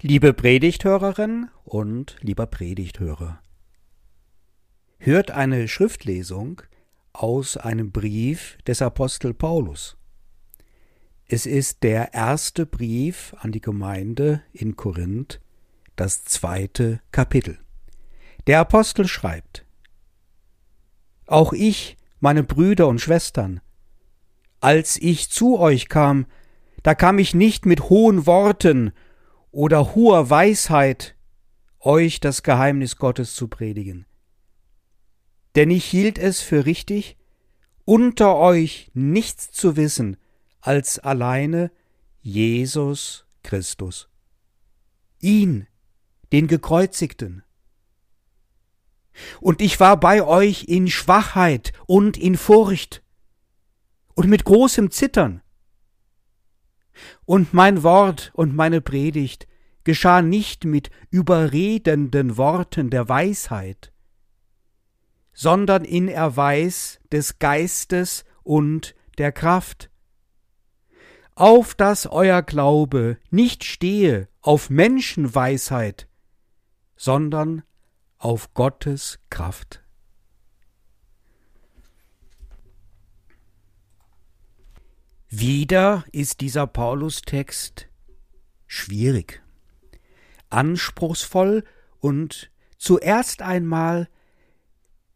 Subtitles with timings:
[0.00, 3.40] Liebe Predigthörerin und lieber Predigthörer,
[4.98, 6.62] hört eine Schriftlesung
[7.12, 9.96] aus einem Brief des Apostel Paulus.
[11.28, 15.40] Es ist der erste Brief an die Gemeinde in Korinth,
[15.94, 17.58] das zweite Kapitel.
[18.48, 19.64] Der Apostel schreibt
[21.26, 23.60] Auch ich, meine Brüder und Schwestern,
[24.60, 26.26] als ich zu euch kam,
[26.82, 28.92] da kam ich nicht mit hohen Worten
[29.52, 31.14] oder hoher Weisheit,
[31.78, 34.06] euch das Geheimnis Gottes zu predigen.
[35.54, 37.18] Denn ich hielt es für richtig,
[37.84, 40.16] unter euch nichts zu wissen
[40.60, 41.70] als alleine
[42.20, 44.08] Jesus Christus.
[45.20, 45.66] Ihn,
[46.32, 47.42] den Gekreuzigten.
[49.40, 53.02] Und ich war bei euch in Schwachheit und in Furcht
[54.14, 55.42] und mit großem Zittern.
[57.24, 59.46] Und mein Wort und meine Predigt
[59.84, 63.92] geschah nicht mit überredenden Worten der Weisheit,
[65.32, 69.90] sondern in Erweis des Geistes und der Kraft,
[71.34, 76.08] auf dass euer Glaube nicht stehe auf Menschenweisheit,
[76.96, 77.62] sondern
[78.18, 79.82] auf Gottes Kraft.
[85.34, 87.88] Wieder ist dieser Paulus-Text
[88.66, 89.41] schwierig,
[90.52, 91.64] anspruchsvoll
[91.98, 94.08] und zuerst einmal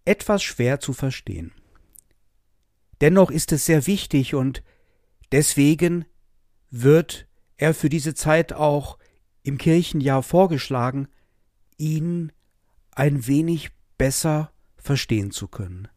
[0.04, 1.52] etwas schwer zu verstehen.
[3.00, 4.62] Dennoch ist es sehr wichtig und
[5.32, 6.06] deswegen
[6.70, 8.98] wird er für diese Zeit auch
[9.42, 11.08] im Kirchenjahr vorgeschlagen,
[11.76, 12.32] ihn
[12.92, 15.88] ein wenig besser verstehen zu können.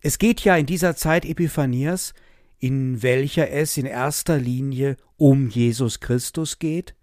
[0.00, 2.14] Es geht ja in dieser Zeit Epiphanias
[2.60, 6.94] in welcher es in erster Linie um Jesus Christus geht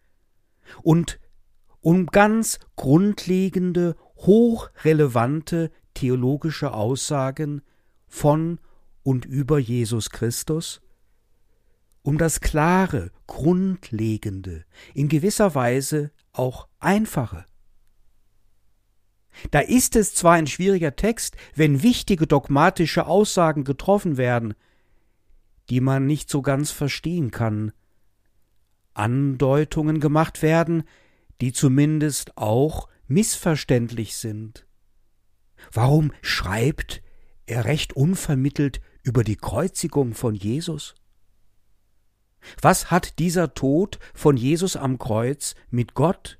[0.81, 1.19] und
[1.81, 7.61] um ganz grundlegende, hochrelevante theologische Aussagen
[8.07, 8.59] von
[9.03, 10.81] und über Jesus Christus,
[12.01, 17.45] um das klare, grundlegende, in gewisser Weise auch einfache.
[19.51, 24.55] Da ist es zwar ein schwieriger Text, wenn wichtige dogmatische Aussagen getroffen werden,
[25.69, 27.71] die man nicht so ganz verstehen kann,
[28.97, 30.83] Andeutungen gemacht werden,
[31.41, 34.65] die zumindest auch missverständlich sind.
[35.71, 37.01] Warum schreibt
[37.45, 40.95] er recht unvermittelt über die Kreuzigung von Jesus?
[42.61, 46.39] Was hat dieser Tod von Jesus am Kreuz mit Gott,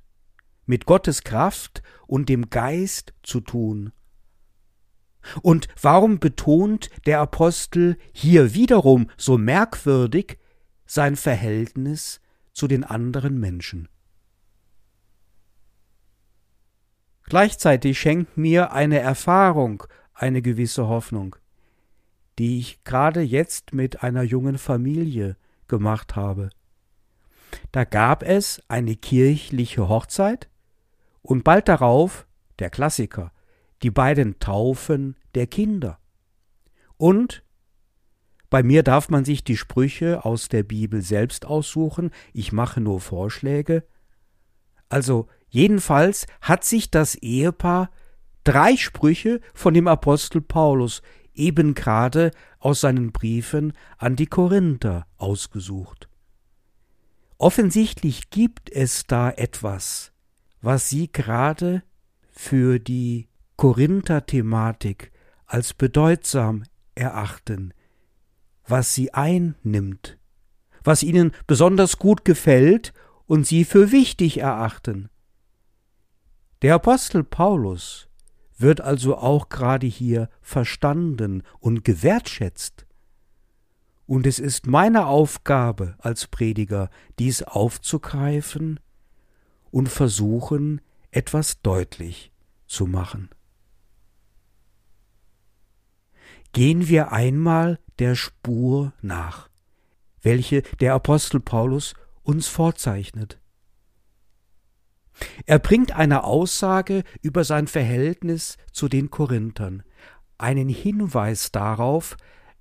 [0.66, 3.92] mit Gottes Kraft und dem Geist zu tun?
[5.42, 10.38] Und warum betont der Apostel hier wiederum so merkwürdig
[10.86, 12.20] sein Verhältnis
[12.58, 13.88] zu den anderen Menschen?
[17.22, 21.36] Gleichzeitig schenkt mir eine Erfahrung eine gewisse Hoffnung,
[22.38, 25.36] die ich gerade jetzt mit einer jungen Familie
[25.68, 26.50] gemacht habe.
[27.70, 30.48] Da gab es eine kirchliche Hochzeit
[31.22, 32.26] und bald darauf
[32.58, 33.32] der Klassiker,
[33.82, 35.98] die beiden Taufen der Kinder.
[36.96, 37.44] Und
[38.50, 43.00] bei mir darf man sich die Sprüche aus der Bibel selbst aussuchen, ich mache nur
[43.00, 43.84] Vorschläge.
[44.88, 47.90] Also jedenfalls hat sich das Ehepaar
[48.44, 51.02] drei Sprüche von dem Apostel Paulus
[51.34, 56.08] eben gerade aus seinen Briefen an die Korinther ausgesucht.
[57.36, 60.12] Offensichtlich gibt es da etwas,
[60.60, 61.82] was sie gerade
[62.30, 65.12] für die Korinther-Thematik
[65.46, 67.72] als bedeutsam erachten,
[68.68, 70.18] was sie einnimmt,
[70.84, 72.92] was ihnen besonders gut gefällt
[73.26, 75.10] und sie für wichtig erachten.
[76.62, 78.08] Der Apostel Paulus
[78.56, 82.86] wird also auch gerade hier verstanden und gewertschätzt.
[84.06, 88.80] Und es ist meine Aufgabe als Prediger, dies aufzugreifen
[89.70, 92.32] und versuchen, etwas deutlich
[92.66, 93.30] zu machen.
[96.52, 99.48] Gehen wir einmal der Spur nach,
[100.22, 103.40] welche der Apostel Paulus uns vorzeichnet.
[105.46, 109.82] Er bringt eine Aussage über sein Verhältnis zu den Korinthern,
[110.36, 112.16] einen Hinweis darauf,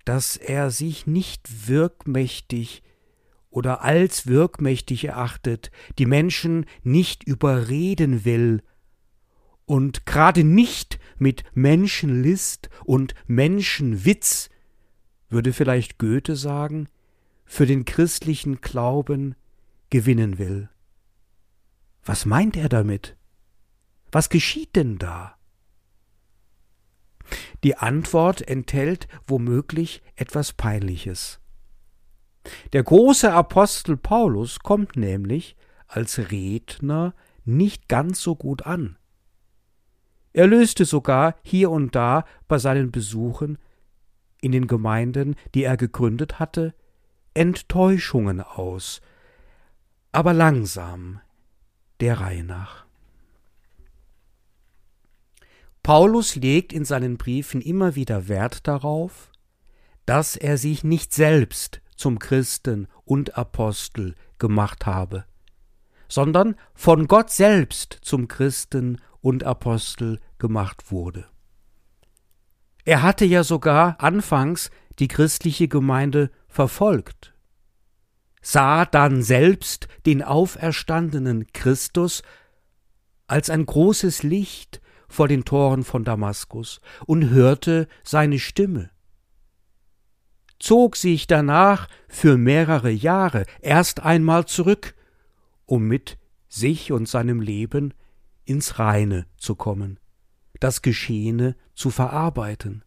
[0.05, 2.81] dass er sich nicht wirkmächtig
[3.49, 8.63] oder als wirkmächtig erachtet, die Menschen nicht überreden will
[9.65, 14.49] und gerade nicht mit Menschenlist und Menschenwitz,
[15.29, 16.87] würde vielleicht Goethe sagen,
[17.45, 19.35] für den christlichen Glauben
[19.89, 20.69] gewinnen will.
[22.03, 23.17] Was meint er damit?
[24.11, 25.35] Was geschieht denn da?
[27.63, 31.39] Die Antwort enthält womöglich etwas Peinliches.
[32.71, 38.97] Der große Apostel Paulus kommt nämlich als Redner nicht ganz so gut an.
[40.33, 43.57] Er löste sogar hier und da bei seinen Besuchen
[44.41, 46.73] in den Gemeinden, die er gegründet hatte,
[47.33, 49.01] Enttäuschungen aus,
[50.11, 51.21] aber langsam,
[51.99, 52.85] der Reihe nach.
[55.83, 59.31] Paulus legt in seinen Briefen immer wieder Wert darauf,
[60.05, 65.25] dass er sich nicht selbst zum Christen und Apostel gemacht habe,
[66.09, 71.25] sondern von Gott selbst zum Christen und Apostel gemacht wurde.
[72.85, 77.33] Er hatte ja sogar anfangs die christliche Gemeinde verfolgt,
[78.41, 82.23] sah dann selbst den auferstandenen Christus
[83.27, 88.89] als ein großes Licht vor den Toren von Damaskus und hörte seine Stimme,
[90.59, 94.95] zog sich danach für mehrere Jahre erst einmal zurück,
[95.65, 96.17] um mit
[96.47, 97.93] sich und seinem Leben
[98.47, 99.99] ins Reine zu kommen,
[100.59, 102.83] das Geschehene zu verarbeiten.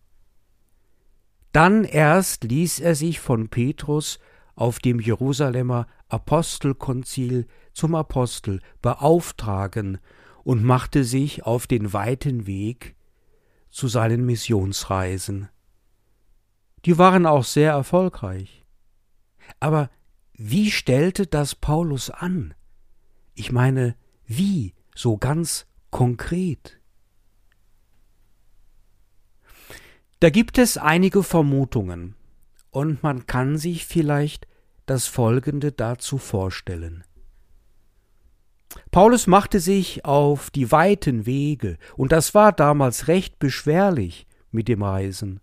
[1.53, 4.19] Dann erst ließ er sich von Petrus
[4.55, 9.99] auf dem Jerusalemer Apostelkonzil zum Apostel beauftragen
[10.43, 12.97] und machte sich auf den weiten Weg
[13.71, 15.49] zu seinen Missionsreisen.
[16.85, 18.65] Die waren auch sehr erfolgreich.
[19.61, 19.91] Aber
[20.33, 22.55] wie stellte das Paulus an?
[23.35, 23.97] Ich meine,
[24.27, 26.79] wie, so ganz konkret?
[30.21, 32.15] Da gibt es einige Vermutungen,
[32.71, 34.47] und man kann sich vielleicht
[34.87, 37.05] das Folgende dazu vorstellen.
[38.91, 44.83] Paulus machte sich auf die weiten Wege, und das war damals recht beschwerlich mit dem
[44.83, 45.41] Reisen.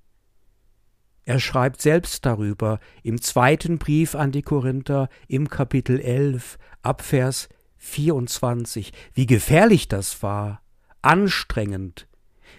[1.25, 8.93] Er schreibt selbst darüber im zweiten Brief an die Korinther im Kapitel 11 Abvers 24,
[9.13, 10.61] wie gefährlich das war,
[11.01, 12.07] anstrengend,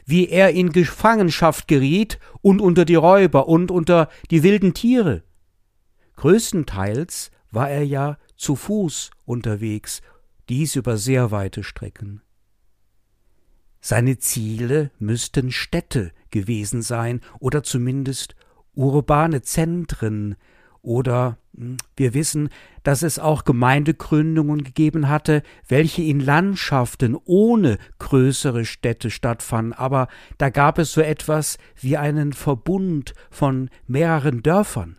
[0.04, 5.22] wie er in Gefangenschaft geriet und unter die Räuber und unter die wilden Tiere.
[6.16, 10.02] Größtenteils war er ja zu Fuß unterwegs
[10.48, 12.22] dies über sehr weite Strecken.
[13.80, 18.34] Seine Ziele müssten Städte gewesen sein oder zumindest
[18.74, 20.36] urbane Zentren
[20.88, 22.48] oder hm, wir wissen,
[22.82, 30.08] dass es auch Gemeindegründungen gegeben hatte, welche in Landschaften ohne größere Städte stattfanden, aber
[30.38, 34.98] da gab es so etwas wie einen Verbund von mehreren Dörfern.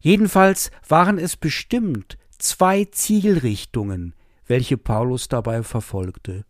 [0.00, 4.14] Jedenfalls waren es bestimmt zwei Zielrichtungen,
[4.46, 6.44] welche Paulus dabei verfolgte.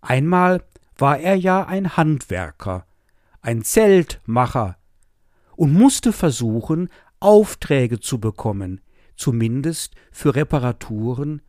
[0.00, 0.64] Einmal
[0.98, 2.84] war er ja ein Handwerker,
[3.42, 4.79] ein Zeltmacher
[5.60, 8.80] und musste versuchen, Aufträge zu bekommen,
[9.14, 11.42] zumindest für Reparaturen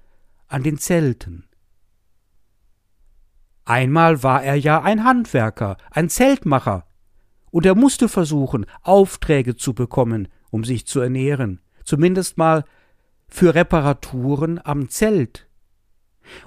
[0.49, 1.47] an den Zelten.
[3.63, 6.85] Einmal war er ja ein Handwerker, ein Zeltmacher,
[7.51, 12.65] und er musste versuchen, Aufträge zu bekommen, um sich zu ernähren, zumindest mal
[13.29, 15.47] für Reparaturen am Zelt.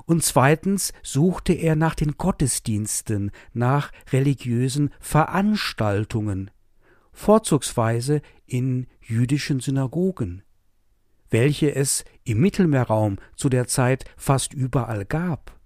[0.05, 6.51] Und zweitens suchte er nach den Gottesdiensten, nach religiösen Veranstaltungen,
[7.15, 10.43] vorzugsweise in jüdischen Synagogen,
[11.31, 15.59] welche es im Mittelmeerraum zu der Zeit fast überall gab,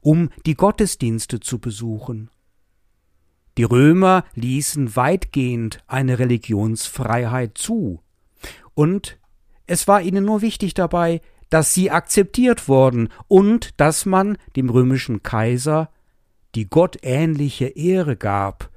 [0.00, 2.30] um die Gottesdienste zu besuchen.
[3.56, 8.02] Die Römer ließen weitgehend eine Religionsfreiheit zu,
[8.74, 9.18] und
[9.66, 15.22] es war ihnen nur wichtig dabei, dass sie akzeptiert wurden und dass man dem römischen
[15.22, 15.90] Kaiser
[16.54, 18.70] die gottähnliche Ehre gab,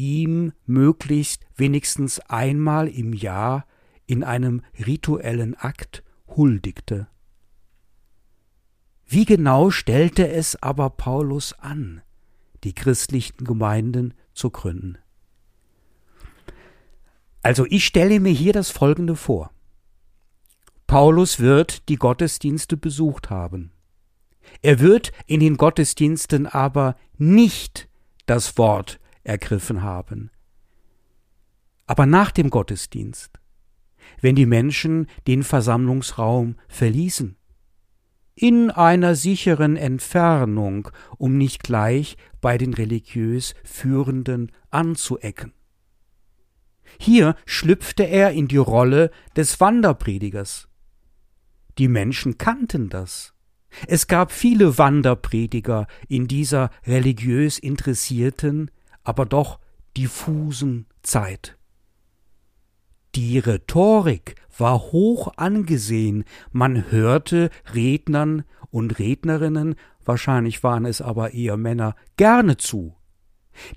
[0.00, 3.66] ihm möglichst wenigstens einmal im Jahr
[4.06, 7.06] in einem rituellen Akt huldigte.
[9.06, 12.00] Wie genau stellte es aber Paulus an,
[12.64, 14.96] die christlichen Gemeinden zu gründen?
[17.42, 19.50] Also ich stelle mir hier das Folgende vor.
[20.86, 23.72] Paulus wird die Gottesdienste besucht haben.
[24.62, 27.88] Er wird in den Gottesdiensten aber nicht
[28.26, 30.30] das Wort ergriffen haben.
[31.86, 33.40] Aber nach dem Gottesdienst,
[34.20, 37.36] wenn die Menschen den Versammlungsraum verließen,
[38.34, 45.52] in einer sicheren Entfernung, um nicht gleich bei den religiös Führenden anzuecken.
[46.98, 50.68] Hier schlüpfte er in die Rolle des Wanderpredigers
[51.78, 53.34] Die Menschen kannten das.
[53.86, 58.70] Es gab viele Wanderprediger in dieser religiös interessierten,
[59.10, 59.58] aber doch
[59.96, 61.58] diffusen Zeit.
[63.16, 69.74] Die Rhetorik war hoch angesehen, man hörte Rednern und Rednerinnen,
[70.04, 72.94] wahrscheinlich waren es aber eher Männer, gerne zu.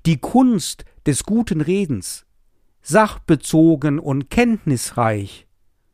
[0.06, 2.26] Die Kunst des guten Redens,
[2.80, 5.48] sachbezogen und kenntnisreich,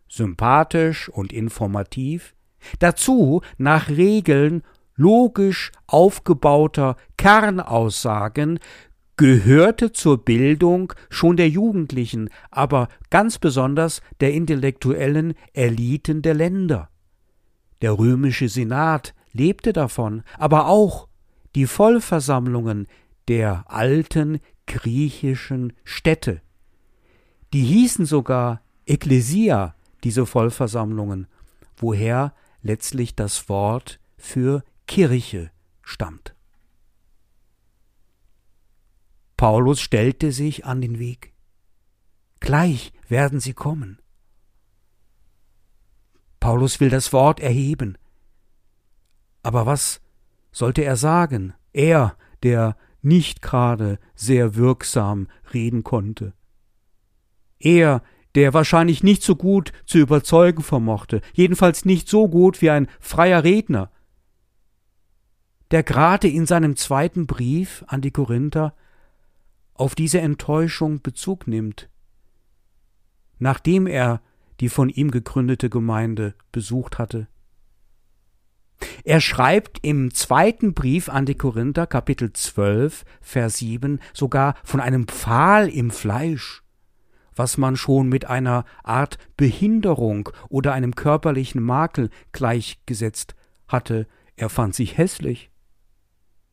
[0.06, 2.34] sympathisch und informativ,
[2.78, 4.62] dazu nach Regeln
[4.96, 8.58] logisch aufgebauter Kernaussagen,
[9.20, 16.88] gehörte zur Bildung schon der Jugendlichen, aber ganz besonders der intellektuellen Eliten der Länder.
[17.82, 21.06] Der römische Senat lebte davon, aber auch
[21.54, 22.86] die Vollversammlungen
[23.28, 26.40] der alten griechischen Städte.
[27.52, 31.26] Die hießen sogar Ekklesia, diese Vollversammlungen,
[31.76, 35.50] woher letztlich das Wort für Kirche
[35.82, 36.34] stammt.
[39.40, 41.32] Paulus stellte sich an den Weg.
[42.40, 43.98] Gleich werden sie kommen.
[46.40, 47.96] Paulus will das Wort erheben.
[49.42, 50.02] Aber was
[50.52, 51.54] sollte er sagen?
[51.72, 56.34] Er, der nicht gerade sehr wirksam reden konnte.
[57.58, 58.02] Er,
[58.34, 63.42] der wahrscheinlich nicht so gut zu überzeugen vermochte, jedenfalls nicht so gut wie ein freier
[63.42, 63.90] Redner,
[65.70, 68.74] der gerade in seinem zweiten Brief an die Korinther
[69.80, 71.88] auf diese Enttäuschung Bezug nimmt,
[73.38, 74.20] nachdem er
[74.60, 77.28] die von ihm gegründete Gemeinde besucht hatte.
[79.04, 85.08] Er schreibt im zweiten Brief an die Korinther, Kapitel 12, Vers 7, sogar von einem
[85.08, 86.62] Pfahl im Fleisch,
[87.34, 93.34] was man schon mit einer Art Behinderung oder einem körperlichen Makel gleichgesetzt
[93.66, 94.06] hatte.
[94.36, 95.50] Er fand sich hässlich.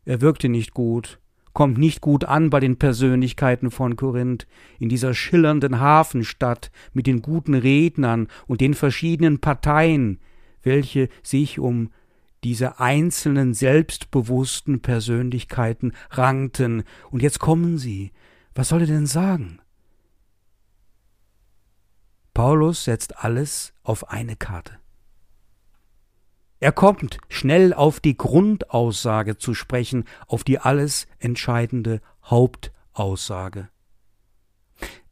[0.06, 1.20] Er wirkte nicht gut,
[1.58, 4.46] kommt nicht gut an bei den Persönlichkeiten von Korinth,
[4.78, 10.20] in dieser schillernden Hafenstadt mit den guten Rednern und den verschiedenen Parteien,
[10.62, 11.90] welche sich um
[12.44, 18.12] diese einzelnen selbstbewussten Persönlichkeiten rankten, und jetzt kommen sie.
[18.54, 19.58] Was soll er denn sagen?
[22.36, 24.74] Paulus setzt alles auf eine Karte.
[26.60, 33.70] Er kommt schnell auf die Grundaussage zu sprechen, auf die alles entscheidende Hauptaussage.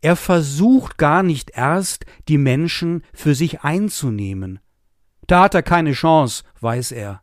[0.02, 4.60] Er versucht gar nicht erst, die Menschen für sich einzunehmen.
[5.28, 7.22] Da hat er keine Chance, weiß er.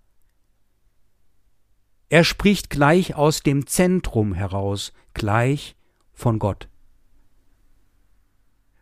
[2.08, 5.76] Er spricht gleich aus dem Zentrum heraus, gleich
[6.12, 6.68] von Gott.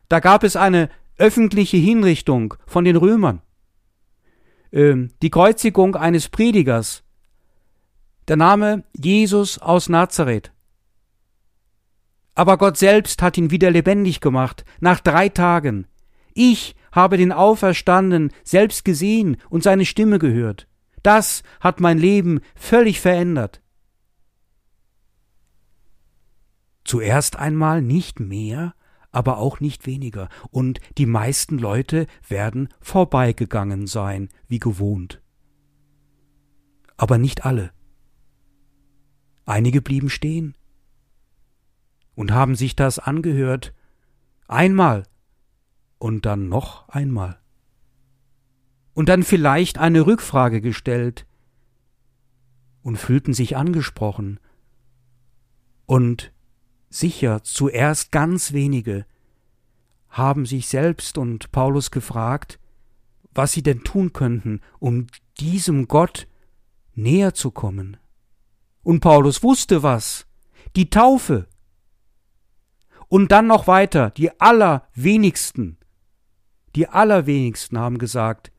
[0.08, 3.42] Da gab es eine öffentliche Hinrichtung von den Römern,
[4.72, 7.02] die Kreuzigung eines Predigers,
[8.28, 10.52] der Name Jesus aus Nazareth.
[12.36, 15.86] Aber Gott selbst hat ihn wieder lebendig gemacht, nach drei Tagen.
[16.32, 20.68] Ich habe den Auferstandenen selbst gesehen und seine Stimme gehört.
[21.02, 23.60] Das hat mein Leben völlig verändert.
[26.84, 28.74] Zuerst einmal nicht mehr,
[29.12, 35.20] aber auch nicht weniger, und die meisten Leute werden vorbeigegangen sein, wie gewohnt.
[36.96, 37.72] Aber nicht alle.
[39.46, 40.54] Einige blieben stehen
[42.14, 43.74] und haben sich das angehört,
[44.46, 45.04] einmal
[45.98, 47.40] und dann noch einmal
[49.00, 51.26] und dann vielleicht eine Rückfrage gestellt
[52.82, 54.40] und fühlten sich angesprochen.
[55.86, 56.32] Und
[56.90, 59.06] sicher zuerst ganz wenige
[60.10, 62.58] haben sich selbst und Paulus gefragt,
[63.32, 65.06] was sie denn tun könnten, um
[65.38, 66.26] diesem Gott
[66.94, 67.96] näher zu kommen.
[68.82, 70.26] Und Paulus wusste was,
[70.74, 71.46] die Taufe.
[73.08, 75.78] Und dann noch weiter, die allerwenigsten,
[76.74, 78.50] die allerwenigsten haben gesagt,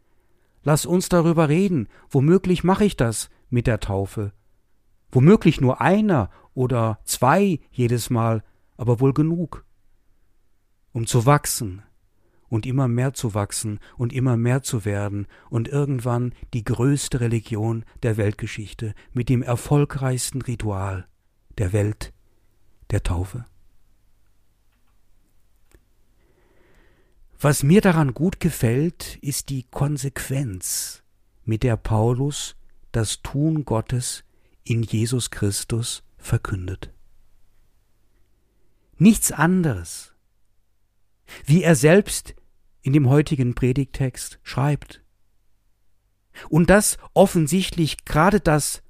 [0.63, 1.87] Lass uns darüber reden.
[2.09, 4.31] Womöglich mache ich das mit der Taufe.
[5.11, 8.43] Womöglich nur einer oder zwei jedes Mal,
[8.77, 9.65] aber wohl genug.
[10.93, 11.83] Um zu wachsen
[12.49, 17.85] und immer mehr zu wachsen und immer mehr zu werden und irgendwann die größte Religion
[18.03, 21.07] der Weltgeschichte mit dem erfolgreichsten Ritual
[21.57, 22.13] der Welt,
[22.89, 23.45] der Taufe.
[27.39, 31.01] Was mir daran gut gefällt, ist die Konsequenz,
[31.43, 32.55] mit der Paulus
[32.91, 34.23] das Tun Gottes
[34.63, 36.93] in Jesus Christus verkündet.
[38.97, 40.13] Nichts anderes,
[41.45, 42.35] wie er selbst
[42.81, 45.03] in dem heutigen Predigtext schreibt.
[46.49, 48.83] Und das offensichtlich gerade das,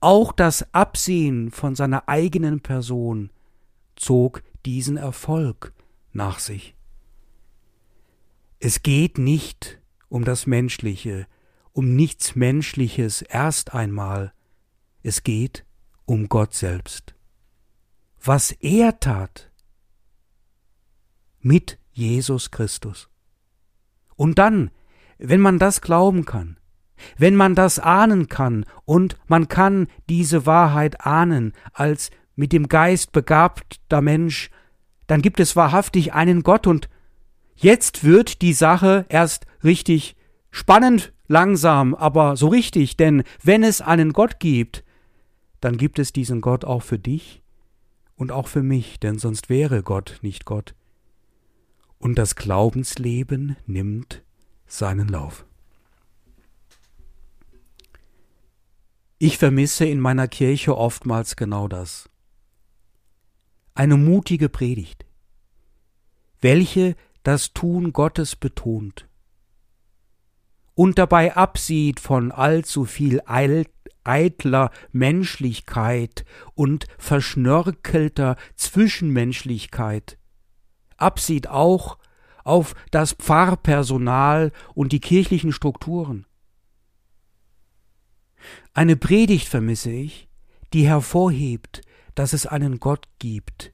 [0.00, 3.30] auch das Absehen von seiner eigenen Person
[3.96, 5.72] zog diesen Erfolg
[6.12, 6.74] nach sich.
[8.58, 11.26] Es geht nicht um das Menschliche,
[11.72, 14.32] um nichts Menschliches erst einmal,
[15.02, 15.64] es geht
[16.06, 17.14] um Gott selbst.
[18.24, 19.50] Was er tat
[21.40, 23.08] mit Jesus Christus.
[24.16, 24.70] Und dann,
[25.18, 26.58] wenn man das glauben kann,
[27.18, 33.12] wenn man das ahnen kann und man kann diese Wahrheit ahnen als mit dem Geist
[33.12, 34.50] begabter Mensch,
[35.06, 36.88] dann gibt es wahrhaftig einen Gott und
[37.54, 40.16] jetzt wird die Sache erst richtig
[40.50, 44.84] spannend, langsam, aber so richtig, denn wenn es einen Gott gibt,
[45.60, 47.42] dann gibt es diesen Gott auch für dich
[48.16, 50.74] und auch für mich, denn sonst wäre Gott nicht Gott.
[51.98, 54.22] Und das Glaubensleben nimmt
[54.66, 55.46] seinen Lauf.
[59.18, 62.10] Ich vermisse in meiner Kirche oftmals genau das.
[63.74, 65.06] Eine mutige Predigt,
[66.40, 69.08] welche das Tun Gottes betont
[70.74, 73.20] und dabei absieht von allzu viel
[74.06, 80.18] eitler Menschlichkeit und verschnörkelter Zwischenmenschlichkeit,
[80.96, 81.98] absieht auch
[82.44, 86.26] auf das Pfarrpersonal und die kirchlichen Strukturen.
[88.72, 90.28] Eine Predigt vermisse ich,
[90.72, 91.80] die hervorhebt,
[92.14, 93.72] dass es einen Gott gibt,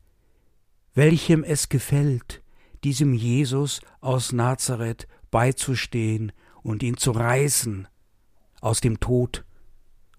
[0.95, 2.43] welchem es gefällt,
[2.85, 7.89] diesem Jesus aus Nazareth beizustehen und ihn zu reißen
[8.61, 9.45] aus dem Tod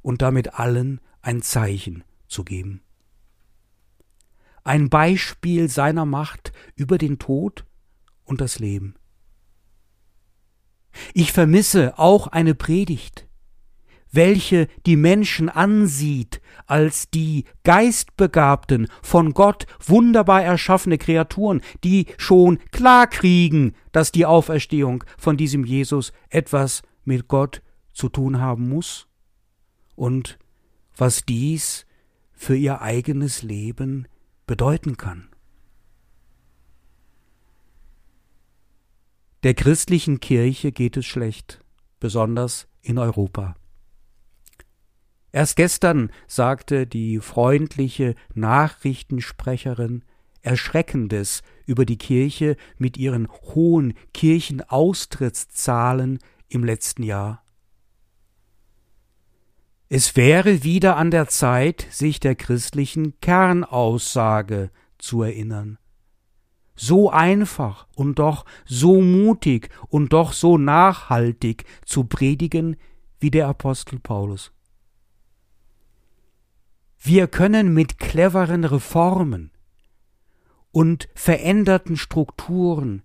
[0.04, 2.82] und damit allen ein Zeichen zu geben.
[4.64, 7.66] Ein Beispiel seiner Macht über den Tod
[8.24, 8.96] und das Leben.
[11.14, 13.28] Ich vermisse auch eine Predigt,
[14.12, 23.08] welche die Menschen ansieht als die geistbegabten, von Gott wunderbar erschaffene Kreaturen, die schon klar
[23.08, 29.08] kriegen, dass die Auferstehung von diesem Jesus etwas mit Gott zu tun haben muss
[29.96, 30.38] und
[30.96, 31.86] was dies
[32.32, 34.08] für ihr eigenes Leben
[34.46, 35.30] bedeuten kann.
[39.44, 41.60] Der christlichen Kirche geht es schlecht,
[42.00, 43.56] besonders in Europa.
[45.34, 50.04] Erst gestern sagte die freundliche Nachrichtensprecherin
[50.44, 57.44] Erschreckendes über die Kirche mit ihren hohen Kirchenaustrittszahlen im letzten Jahr.
[59.96, 65.78] Es wäre wieder an der Zeit, sich der christlichen Kernaussage zu erinnern.
[66.76, 72.76] So einfach und doch so mutig und doch so nachhaltig zu predigen
[73.20, 74.52] wie der Apostel Paulus.
[76.98, 79.52] Wir können mit cleveren Reformen
[80.72, 83.04] und veränderten Strukturen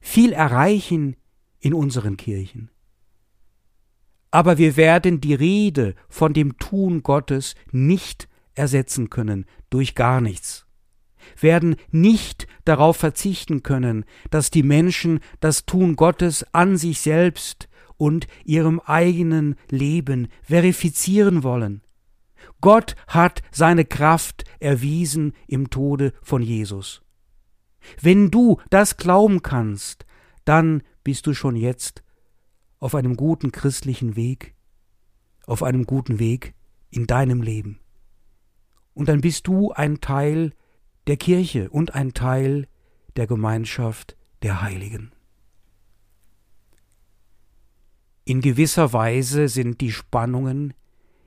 [0.00, 1.16] viel erreichen
[1.60, 2.70] in unseren Kirchen.
[4.34, 10.66] Aber wir werden die Rede von dem Tun Gottes nicht ersetzen können durch gar nichts,
[11.38, 18.26] werden nicht darauf verzichten können, dass die Menschen das Tun Gottes an sich selbst und
[18.44, 21.82] ihrem eigenen Leben verifizieren wollen,
[22.60, 27.02] Gott hat seine Kraft erwiesen im Tode von Jesus.
[28.00, 30.04] Wenn du das glauben kannst,
[30.44, 32.02] dann bist du schon jetzt
[32.84, 34.54] auf einem guten christlichen Weg,
[35.46, 36.52] auf einem guten Weg
[36.90, 37.80] in deinem Leben.
[38.92, 40.52] Und dann bist du ein Teil
[41.06, 42.68] der Kirche und ein Teil
[43.16, 45.12] der Gemeinschaft der Heiligen.
[48.26, 50.74] In gewisser Weise sind die Spannungen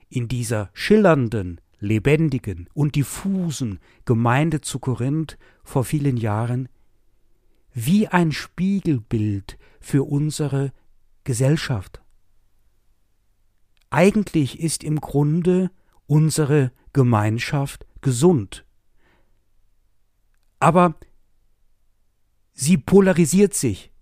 [0.08, 6.68] in dieser schillernden, lebendigen und diffusen Gemeinde zu Korinth vor vielen Jahren
[7.74, 10.72] wie ein Spiegelbild für unsere
[11.28, 12.00] Gesellschaft.
[13.90, 15.70] Eigentlich ist im Grunde
[16.06, 18.64] unsere Gemeinschaft gesund.
[20.58, 20.94] Aber
[22.54, 23.92] sie polarisiert sich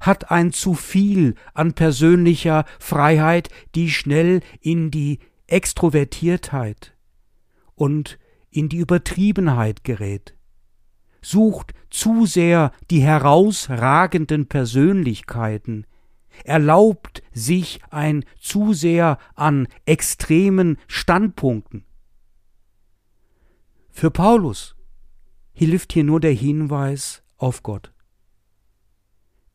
[0.00, 6.96] hat ein zu viel an persönlicher Freiheit, die schnell in die Extrovertiertheit
[7.74, 8.18] und
[8.48, 10.34] in die Übertriebenheit gerät,
[11.20, 15.84] sucht zu sehr die herausragenden Persönlichkeiten,
[16.44, 21.84] erlaubt sich ein zu sehr an extremen Standpunkten.
[23.90, 24.76] Für Paulus
[25.52, 27.92] hilft hier nur der Hinweis auf Gott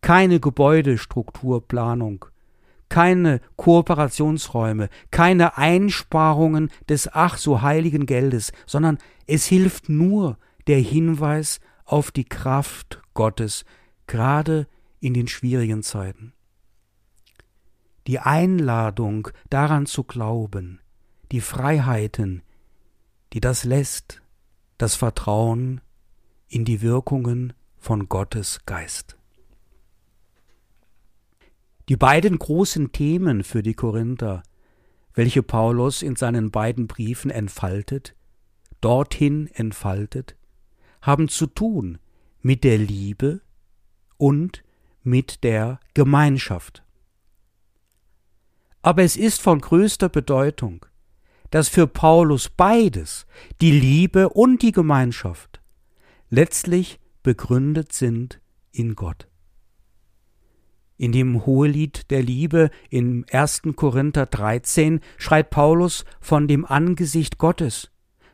[0.04, 2.26] keine Gebäudestrukturplanung,
[2.90, 11.62] keine Kooperationsräume, keine Einsparungen des ach so heiligen Geldes, sondern es hilft nur der Hinweis
[11.86, 13.66] auf die Kraft Gottes,
[14.06, 14.68] gerade
[15.00, 16.34] in den schwierigen Zeiten.
[18.08, 20.82] Die Einladung daran zu glauben,
[21.32, 22.42] die Freiheiten,
[23.32, 24.22] die das lässt,
[24.78, 25.82] das Vertrauen
[26.48, 29.18] in die Wirkungen von Gottes Geist.
[31.90, 34.44] Die beiden großen Themen für die Korinther,
[35.14, 38.16] welche Paulus in seinen beiden Briefen entfaltet,
[38.82, 40.36] dorthin entfaltet,
[41.02, 42.00] haben zu tun
[42.42, 43.42] mit der Liebe
[44.18, 44.64] und
[45.04, 46.84] mit der Gemeinschaft.
[48.84, 50.86] Aber es ist von größter Bedeutung,
[51.50, 53.26] dass für Paulus beides,
[53.62, 55.62] die Liebe und die Gemeinschaft,
[56.30, 58.42] letztlich begründet sind
[58.72, 59.28] in Gott.
[60.98, 63.64] In dem Hohelied der Liebe im 1.
[63.76, 67.90] Korinther 13 schreibt Paulus von dem Angesicht Gottes,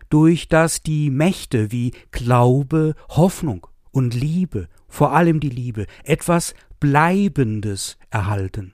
[0.10, 7.98] durch das die Mächte wie Glaube, Hoffnung und Liebe, vor allem die Liebe, etwas Bleibendes
[8.10, 8.74] erhalten.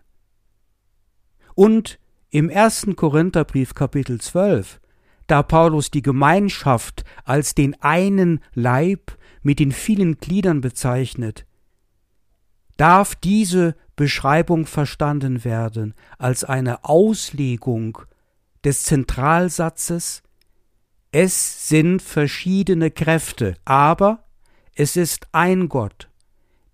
[1.55, 4.81] Und im ersten Korintherbrief Kapitel 12,
[5.27, 11.45] da Paulus die Gemeinschaft als den einen Leib mit den vielen Gliedern bezeichnet,
[12.75, 17.99] darf diese Beschreibung verstanden werden als eine Auslegung
[18.65, 20.23] des Zentralsatzes
[21.11, 24.25] Es sind verschiedene Kräfte, aber
[24.73, 26.09] es ist ein Gott,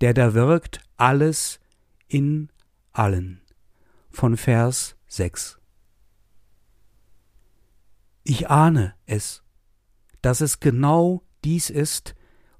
[0.01, 1.59] der da wirkt alles
[2.07, 2.49] in
[2.93, 3.40] allen.
[4.11, 5.57] Von Vers 6.
[8.23, 9.41] Ich ahne es,
[10.21, 12.13] dass es genau dies ist,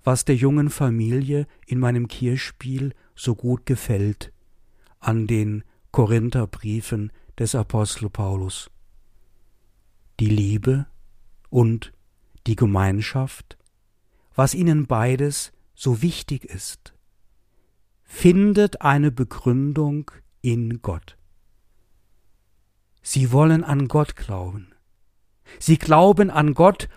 [0.03, 4.31] was der jungen Familie in meinem Kirchspiel so gut gefällt
[4.99, 8.71] an den Korintherbriefen des Apostel Paulus.
[10.19, 10.87] Die Liebe
[11.49, 11.91] und
[12.47, 13.57] die Gemeinschaft,
[14.33, 16.93] was ihnen beides so wichtig ist,
[18.03, 20.11] findet eine Begründung
[20.41, 21.17] in Gott.
[23.01, 24.73] Sie wollen an Gott glauben.
[25.59, 26.87] Sie glauben an Gott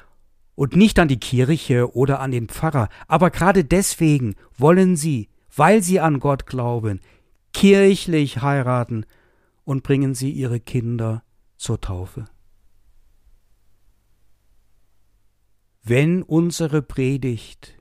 [0.54, 5.82] und nicht an die Kirche oder an den Pfarrer, aber gerade deswegen wollen sie, weil
[5.82, 7.00] sie an Gott glauben,
[7.52, 9.06] kirchlich heiraten
[9.64, 11.22] und bringen sie ihre Kinder
[11.56, 12.26] zur Taufe.
[15.82, 17.74] Wenn unsere Predigt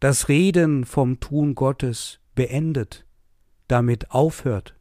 [0.00, 3.06] das Reden vom Tun Gottes beendet,
[3.68, 4.73] damit aufhört,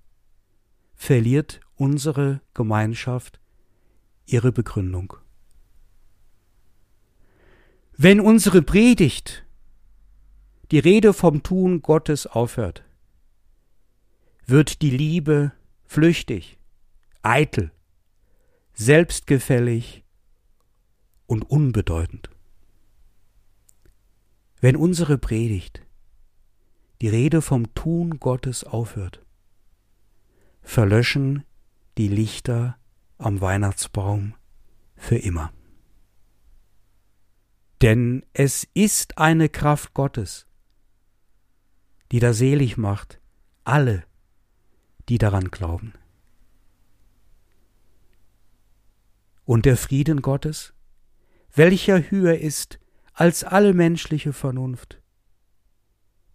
[1.03, 3.41] verliert unsere Gemeinschaft
[4.25, 5.17] ihre Begründung.
[7.97, 9.45] Wenn unsere Predigt
[10.71, 12.85] die Rede vom Tun Gottes aufhört,
[14.45, 15.51] wird die Liebe
[15.83, 16.57] flüchtig,
[17.21, 17.73] eitel,
[18.73, 20.05] selbstgefällig
[21.27, 22.29] und unbedeutend.
[24.61, 25.85] Wenn unsere Predigt
[27.01, 29.19] die Rede vom Tun Gottes aufhört,
[30.63, 31.43] verlöschen
[31.97, 32.77] die Lichter
[33.17, 34.33] am Weihnachtsbaum
[34.95, 35.53] für immer.
[37.81, 40.47] Denn es ist eine Kraft Gottes,
[42.11, 43.19] die da selig macht,
[43.65, 44.05] alle,
[45.09, 45.93] die daran glauben.
[49.45, 50.73] Und der Frieden Gottes,
[51.53, 52.79] welcher höher ist
[53.13, 55.01] als alle menschliche Vernunft.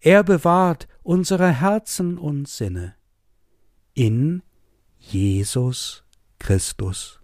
[0.01, 2.98] Er bewahrt unsere Herzen und Sinne
[3.99, 4.43] in
[5.01, 6.03] Jesus
[6.39, 7.19] Christus.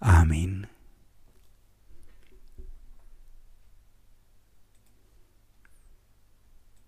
[0.00, 0.71] Amen.